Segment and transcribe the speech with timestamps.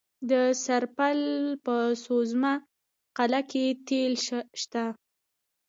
[0.31, 0.33] د
[0.63, 1.19] سرپل
[1.65, 2.53] په سوزمه
[3.17, 4.13] قلعه کې تیل
[4.61, 4.85] شته.